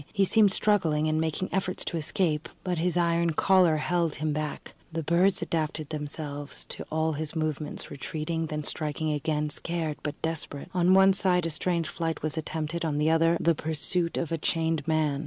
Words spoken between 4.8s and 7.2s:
The birds adapted themselves to all